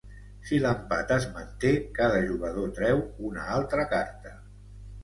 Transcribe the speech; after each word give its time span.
Si 0.51 0.57
l'empat 0.63 1.13
es 1.17 1.27
manté, 1.35 1.75
cada 1.99 2.25
jugador 2.33 2.75
treu 2.81 3.07
una 3.31 3.47
altra 3.61 3.89
carta. 3.97 4.37